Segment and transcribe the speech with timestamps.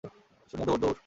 [0.49, 0.97] শুনিয়া দৌড়, দৌড়।